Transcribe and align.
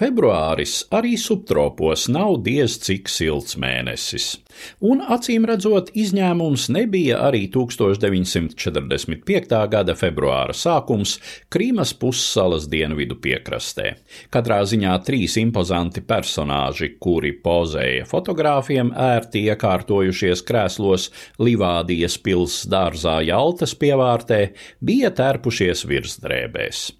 Februāris 0.00 0.86
arī 0.96 1.18
subtropos 1.20 2.06
nav 2.08 2.38
diez 2.40 2.78
cik 2.80 3.10
silts 3.12 3.58
mēnesis, 3.60 4.40
un 4.80 5.04
acīm 5.04 5.44
redzot, 5.44 5.92
izņēmums 5.92 6.72
nebija 6.72 7.20
arī 7.26 7.52
1945. 7.52 9.52
gada 9.74 9.92
februāra 10.00 10.56
sākums 10.56 11.20
Krīmas 11.52 11.92
pussalas 12.00 12.64
dienvidu 12.72 13.20
piekrastē. 13.20 14.00
Katrā 14.32 14.64
ziņā 14.70 14.94
trīs 15.04 15.36
impozanti 15.42 16.00
personāži, 16.00 16.96
kuri 16.96 17.34
pozēja 17.44 18.08
fotogrāfiem, 18.08 18.94
ērti 18.96 19.44
iekārtojušies 19.52 20.40
krēslos 20.48 21.12
Livādijas 21.44 22.16
pils 22.24 22.64
dārzā 22.72 23.20
Jaltas 23.28 23.76
pievārtē, 23.76 24.56
bija 24.80 25.12
tērpušies 25.20 25.84
virsdrēbēs. 25.92 26.96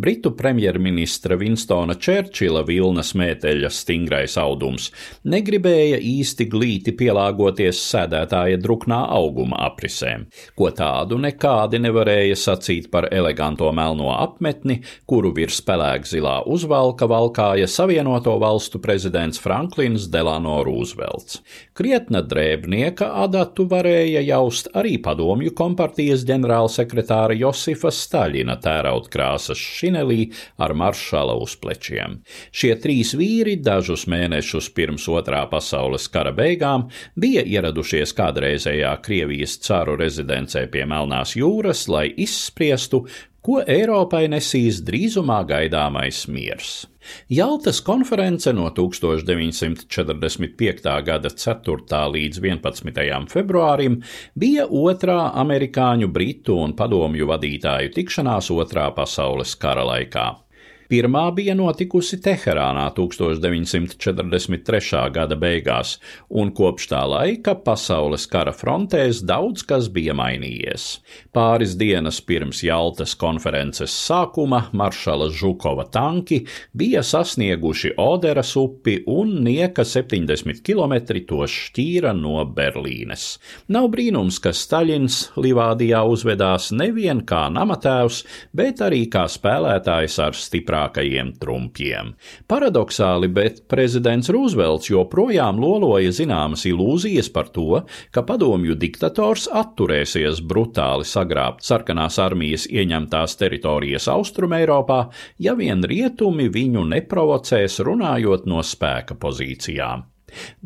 Britu 0.00 0.30
premjerministra 0.32 1.36
Winstona 1.36 1.92
Čērčila 1.92 2.62
vilnas 2.64 3.10
mēteļa 3.20 3.68
stingrais 3.68 4.38
audums 4.40 4.86
negribēja 5.28 5.98
īsti 6.00 6.46
glīti 6.48 6.94
pielāgoties 6.96 7.82
sēdētāja 7.84 8.56
druknā 8.64 9.02
auguma 9.12 9.58
aprisēm, 9.66 10.24
ko 10.56 10.70
tādu 10.72 11.18
nekādi 11.20 11.82
nevarēja 11.84 12.38
sacīt 12.40 12.88
par 12.88 13.10
eleganto 13.12 13.68
melno 13.76 14.14
apmetni, 14.14 14.78
kuru 15.04 15.34
virs 15.36 15.60
pelēk 15.68 16.08
zilā 16.08 16.38
uzvalka 16.48 17.04
valkāja 17.04 17.68
Savienoto 17.68 18.38
valstu 18.40 18.80
prezidents 18.80 19.36
Franklins 19.44 20.08
Delano 20.08 20.62
Roosevelts. 20.64 21.42
Krietna 21.76 22.24
drēbnieka 22.24 23.10
adatu 23.26 23.68
varēja 23.68 24.24
jaust 24.30 24.72
arī 24.72 24.96
padomju 25.04 25.52
kompartijas 25.60 26.24
ģenerālsekretāra 26.32 27.36
Josifa 27.36 27.92
Staļina 27.92 28.56
tērautkrāsas 28.64 29.60
šī 29.60 29.89
šinelī 29.90 30.30
ar 30.58 30.74
maršala 30.74 31.34
uzplečiem. 31.40 32.20
Šie 32.52 32.74
trīs 32.80 33.14
vīri 33.18 33.56
dažus 33.60 34.06
mēnešus 34.06 34.70
pirms 34.74 35.08
otrā 35.10 35.42
pasaules 35.50 36.08
kara 36.08 36.32
beigām 36.32 36.88
bija 37.16 37.42
ieradušies 37.42 38.14
kādreizējā 38.14 38.94
Krievijas 39.02 39.58
caru 39.64 39.96
rezidencē 40.00 40.66
pie 40.70 40.86
Melnās 40.86 41.34
jūras, 41.36 41.88
lai 41.88 42.08
izspriestu, 42.16 43.06
ko 43.44 43.60
Eiropai 43.64 44.28
nesīs 44.32 44.80
drīzumā 44.84 45.44
gaidāmais 45.48 46.28
miers. 46.28 46.86
Jaltas 47.32 47.80
konference 47.80 48.52
no 48.52 48.68
1945. 48.76 50.84
gada 51.06 51.30
4. 51.32 52.02
līdz 52.16 52.40
11. 52.44 53.24
februārim 53.32 54.02
bija 54.36 54.66
otrā 54.66 55.32
amerikāņu, 55.40 56.08
britu 56.12 56.58
un 56.60 56.76
padomju 56.76 57.26
vadītāju 57.32 57.88
tikšanās 57.96 58.50
otrā 58.52 58.92
pasaules 58.94 59.56
kara 59.56 59.84
laikā. 59.88 60.49
Pirmā 60.90 61.28
bija 61.30 61.54
notikusi 61.54 62.16
Teherānā 62.18 62.88
1943. 62.96 65.02
gada 65.14 65.36
beigās, 65.38 65.92
un 66.26 66.50
kopš 66.50 66.88
tā 66.90 67.06
laika 67.06 67.54
pasaules 67.54 68.26
kara 68.26 68.50
frontēs 68.50 69.22
daudz 69.22 69.62
kas 69.62 69.86
bija 69.94 70.10
mainījies. 70.18 70.98
Pāris 71.30 71.76
dienas 71.78 72.18
pirms 72.26 72.64
Jaltas 72.66 73.14
konferences 73.14 73.94
sākuma 73.94 74.64
maršala 74.74 75.30
Žukova 75.30 75.86
tanki 75.94 76.40
bija 76.74 77.04
sasnieguši 77.06 77.94
Oderas 77.94 78.56
upi 78.58 79.06
un 79.06 79.46
nieka 79.46 79.86
70 79.86 80.58
km 80.66 80.98
to 81.30 81.46
šķīra 81.54 82.10
no 82.18 82.42
Berlīnes. 82.58 83.38
Nav 83.70 83.86
brīnums, 83.94 84.42
ka 84.42 84.50
Staļins 84.50 85.38
Livādijā 85.38 86.02
uzvedās 86.02 86.74
nevien 86.74 87.22
kā 87.22 87.46
namatēvs, 87.54 88.24
bet 88.58 88.82
arī 88.82 89.04
kā 89.06 89.30
spēlētājs 89.30 90.18
ar 90.26 90.34
stiprā 90.34 90.79
stiprākajiem 90.80 91.34
trumpiem. 91.38 92.14
Paradoxāli, 92.48 93.28
bet 93.28 93.68
prezidents 93.68 94.30
Rūzvelts 94.30 94.90
joprojām 94.90 95.60
loloja 95.60 96.10
zināmas 96.10 96.64
ilūzijas 96.66 97.30
par 97.32 97.50
to, 97.52 97.84
ka 98.12 98.22
padomju 98.22 98.74
diktators 98.74 99.48
atturēsies 99.48 100.40
brutāli 100.42 101.04
sagrābt 101.04 101.62
sarkanās 101.62 102.18
armijas 102.18 102.66
ieņemtās 102.70 103.36
teritorijas 103.36 104.08
Austrumēropā, 104.08 105.10
ja 105.38 105.54
vien 105.54 105.82
rietumi 105.82 106.48
viņu 106.48 106.84
neprovocēs 106.88 107.80
runājot 107.80 108.46
no 108.46 108.62
spēka 108.62 109.14
pozīcijām. 109.20 110.06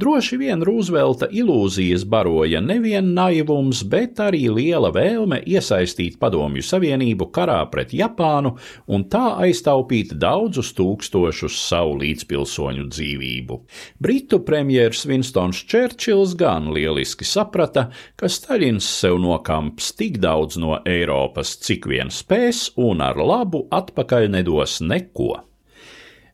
Droši 0.01 0.39
vien 0.41 0.63
Rūzvelta 0.65 1.29
ilūzijas 1.33 2.05
baroja 2.11 2.61
nevien 2.65 3.13
naivums, 3.17 3.83
bet 3.89 4.21
arī 4.23 4.47
liela 4.53 4.91
vēlme 4.95 5.41
iesaistīt 5.47 6.19
Padomju 6.23 6.65
Savienību 6.65 7.29
karā 7.35 7.61
pret 7.73 7.95
Japānu 7.97 8.55
un 8.87 9.07
tā 9.13 9.25
aiztaupīt 9.45 10.15
daudzus 10.21 10.73
tūkstošus 10.79 11.59
savu 11.69 11.99
līdzpilsoņu 12.03 12.89
dzīvību. 12.91 13.61
Britu 14.03 14.41
premjers 14.47 15.05
Winstons 15.09 15.65
Čērčils 15.71 16.37
gan 16.41 16.71
lieliski 16.75 17.27
saprata, 17.29 17.89
ka 18.17 18.31
Staļins 18.31 18.89
sev 19.01 19.19
nokamps 19.23 19.93
tik 19.99 20.21
daudz 20.23 20.59
no 20.61 20.79
Eiropas, 20.85 21.57
cik 21.65 21.89
vien 21.91 22.13
spēs, 22.15 22.71
un 22.81 23.05
ar 23.05 23.19
labu 23.21 23.67
atpakaļ 23.75 24.31
nedos 24.37 24.81
neko. 24.85 25.35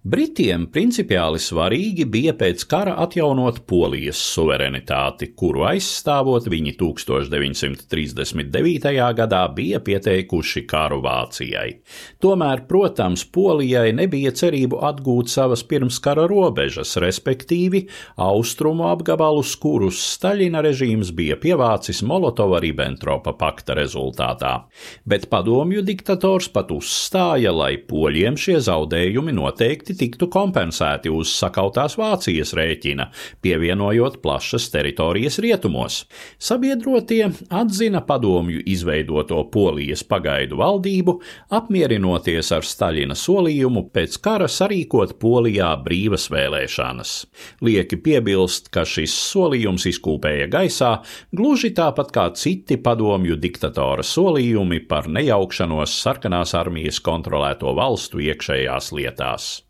Britiem 0.00 0.62
principiāli 0.72 1.37
svarīgi 1.37 2.06
bija 2.09 2.33
pēc 2.33 2.62
kara 2.65 2.94
atjaunot 3.03 3.59
Polijas 3.69 4.16
suverenitāti, 4.31 5.27
kuru 5.37 5.66
aizstāvot 5.69 6.47
viņi 6.49 6.72
1939. 6.81 8.94
gadā 9.19 9.41
bija 9.53 9.77
pieteikuši 9.84 10.62
karu 10.71 11.03
Vācijai. 11.05 11.84
Tomēr, 12.16 12.65
protams, 12.71 13.27
Polijai 13.28 13.93
nebija 13.93 14.33
cerību 14.33 14.81
atgūt 14.89 15.28
savas 15.28 15.60
pirmskara 15.69 16.25
robežas, 16.33 16.97
respektīvi 16.97 17.84
austrumu 18.16 18.89
apgabalus, 18.89 19.53
kurus 19.60 20.00
Staļina 20.15 20.65
režīms 20.65 21.12
bija 21.12 21.37
pievācis 21.37 22.00
Molotova-Ribbentropa 22.09 23.37
pakta 23.37 23.77
rezultātā. 23.77 24.65
Bet 25.05 25.28
padomju 25.28 25.84
diktators 25.84 26.49
pat 26.56 26.72
uzstāja, 26.72 27.53
lai 27.53 27.77
poļiem 27.84 28.41
šie 28.41 28.65
zaudējumi 28.65 29.37
noteikti 29.37 29.90
noteikti 29.91 30.11
tiktu 30.11 30.28
kompensēti 30.31 31.11
uz 31.11 31.31
sakautās 31.34 31.97
Vācijas 31.99 32.55
rēķina, 32.55 33.11
pievienojot 33.43 34.21
plašas 34.23 34.71
teritorijas 34.71 35.39
rietumos. 35.39 36.06
Sabiedrotie 36.39 37.31
atzina 37.51 38.01
padomju 38.01 38.62
izveidoto 38.67 39.51
Polijas 39.51 40.05
pagaidu 40.05 40.59
valdību, 40.59 41.21
apmierinoties 41.51 42.53
ar 42.53 42.62
Staļina 42.62 43.15
solījumu 43.15 43.91
pēc 43.93 44.19
kara 44.23 44.49
sarīkot 44.49 45.19
Polijā 45.21 45.77
brīvas 45.84 46.31
vēlēšanas. 46.31 47.27
Lieki 47.62 48.01
piebilst, 48.03 48.71
ka 48.71 48.84
šis 48.84 49.15
solījums 49.33 49.87
izkūpēja 49.87 50.49
gaisā, 50.51 51.01
gluži 51.33 51.72
tāpat 51.75 52.12
kā 52.12 52.28
citi 52.34 52.78
padomju 52.78 53.37
diktatora 53.37 54.03
solījumi 54.03 54.84
par 54.89 55.09
nejaukšanos 55.09 55.99
sarkanās 56.03 56.55
armijas 56.55 57.01
kontrolēto 57.01 57.75
valstu 57.75 58.21
iekšējās 58.21 58.93
lietās. 58.93 59.70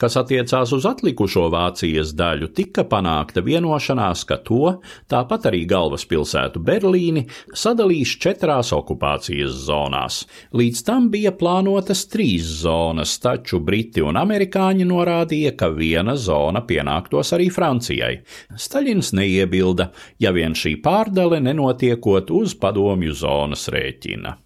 Kas 0.00 0.16
attiecās 0.20 0.72
uz 0.76 0.86
atlikušo 0.88 1.46
Vācijas 1.52 2.12
daļu, 2.16 2.50
tika 2.56 2.84
panākta 2.88 3.42
vienošanās, 3.44 4.24
ka 4.28 4.38
to, 4.44 4.76
tāpat 5.10 5.48
arī 5.50 5.64
galvaspilsētu 5.70 6.62
Berlīni, 6.66 7.26
sadalīs 7.54 8.16
četrās 8.22 8.72
okupācijas 8.76 9.56
zonās. 9.66 10.22
Līdz 10.56 10.82
tam 10.86 11.10
bija 11.12 11.32
plānotas 11.36 12.06
trīs 12.12 12.48
zonas, 12.62 13.16
taču 13.22 13.60
Briti 13.64 14.04
un 14.04 14.18
Amerikāņi 14.20 14.86
norādīja, 14.88 15.54
ka 15.58 15.70
viena 15.74 16.16
zona 16.20 16.62
pienāktos 16.66 17.32
arī 17.36 17.48
Francijai. 17.52 18.14
Staļins 18.56 19.12
neiebilda, 19.16 19.90
ja 20.22 20.32
vien 20.36 20.56
šī 20.56 20.76
pārdale 20.84 21.40
nenotiekot 21.44 22.32
uz 22.34 22.56
padomju 22.60 23.14
zonas 23.16 23.68
rēķina. 23.72 24.36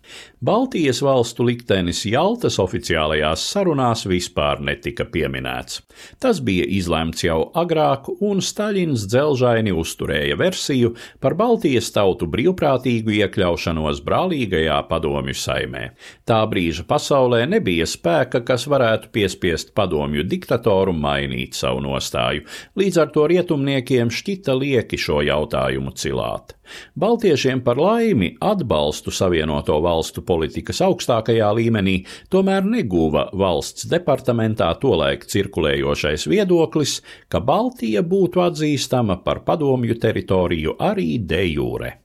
Baltijas 0.40 1.02
valstu 1.04 1.44
liktenis 1.44 2.00
Jaltas 2.08 2.56
oficiālajās 2.62 3.44
sarunās 3.52 4.06
vispār 4.08 4.62
netika 4.64 5.04
pieminēts. 5.20 5.82
Tas 6.20 6.40
bija 6.44 6.64
izlemts 6.64 7.24
jau 7.24 7.50
agrāk, 7.58 8.08
un 8.24 8.40
Staļins 8.44 9.06
dzelžaini 9.10 9.74
uzturēja 9.76 10.38
versiju 10.40 10.94
par 11.20 11.36
Baltijas 11.38 11.90
tautu 11.94 12.28
brīvprātīgu 12.30 13.14
iekļaušanos 13.20 14.02
brālīgajā 14.06 14.80
padomju 14.90 15.36
saimē. 15.36 15.84
Tā 16.28 16.40
brīža 16.50 16.86
pasaulē 16.88 17.44
nebija 17.50 17.88
spēka, 17.88 18.42
kas 18.46 18.66
varētu 18.70 19.12
piespiest 19.14 19.74
padomju 19.76 20.24
diktatoru 20.28 20.94
mainīt 20.96 21.58
savu 21.58 21.84
nostāju, 21.84 22.46
līdz 22.80 23.02
ar 23.04 23.12
to 23.14 23.26
rietumniekiem 23.30 24.12
šķita 24.14 24.56
lieki 24.56 25.00
šo 25.00 25.20
jautājumu 25.26 25.94
cilāt. 25.96 26.56
Baltiešiem 26.98 27.62
par 27.64 27.78
laimi 27.80 28.34
atbalstu 28.40 29.12
Savienoto 29.14 29.78
valstu 29.84 30.22
politikas 30.26 30.82
augstākajā 30.84 31.48
līmenī 31.60 31.96
tomēr 32.32 32.66
neguva 32.66 33.28
valsts 33.32 33.88
departamentā 33.90 34.72
tolaik 34.82 35.26
cirkulējošais 35.30 36.28
viedoklis, 36.30 36.98
ka 37.28 37.40
Baltija 37.40 38.02
būtu 38.02 38.44
atzīstama 38.44 39.20
par 39.24 39.44
padomju 39.46 39.98
teritoriju 40.00 40.76
arī 40.78 41.18
de 41.18 41.42
jure. 41.52 41.96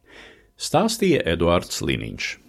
Stāstīja 0.55 1.25
Eduards 1.35 1.81
Liniņš. 1.83 2.44